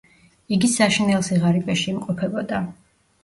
იგი 0.55 0.69
საშინელ 0.75 1.25
სიღარიბეში 1.27 1.85
იმყოფებოდა. 1.93 2.65